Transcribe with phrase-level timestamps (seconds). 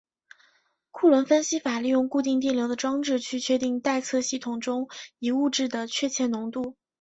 [0.89, 4.89] 库伦分析法利用固定电流的装置去确定待测系统中
[5.19, 6.75] 一物质的确切浓度。